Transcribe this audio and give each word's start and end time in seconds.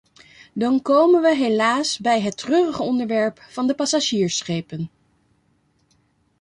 Dan 0.53 0.81
komen 0.81 1.21
we 1.21 1.35
helaas 1.35 1.97
bij 1.99 2.21
het 2.21 2.37
treurige 2.37 2.83
onderwerp 2.83 3.39
van 3.49 3.67
de 3.67 3.75
passagiersschepen. 3.75 4.89